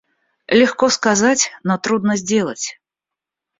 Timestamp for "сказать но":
0.89-1.77